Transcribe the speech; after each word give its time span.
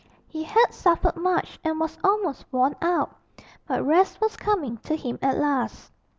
He 0.27 0.41
had 0.45 0.71
suffered 0.73 1.15
much 1.15 1.59
and 1.63 1.79
was 1.79 1.99
almost 2.03 2.43
worn 2.51 2.75
out; 2.81 3.15
but 3.67 3.85
rest 3.85 4.19
was 4.19 4.35
coming 4.35 4.77
to 4.77 4.95
him 4.95 5.19
at 5.21 5.37
last. 5.37 5.91